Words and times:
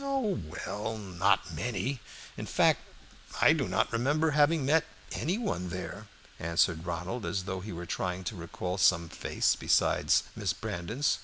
"Oh, 0.00 0.38
well, 0.46 0.96
not 0.96 1.52
many. 1.52 1.98
In 2.36 2.46
fact 2.46 2.78
I 3.40 3.52
do 3.52 3.66
not 3.66 3.92
remember 3.92 4.30
to 4.30 4.36
have 4.36 4.50
met 4.50 4.84
any 5.10 5.36
one 5.36 5.70
there," 5.70 6.06
answered 6.38 6.86
Ronald, 6.86 7.26
as 7.26 7.42
though 7.42 7.58
he 7.58 7.72
were 7.72 7.84
trying 7.84 8.22
to 8.30 8.36
recall 8.36 8.78
some 8.78 9.08
face 9.08 9.56
besides 9.56 10.22
Miss 10.36 10.52
Brandon's. 10.52 11.18